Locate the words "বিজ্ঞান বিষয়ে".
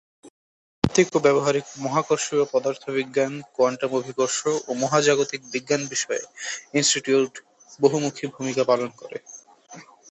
5.53-6.23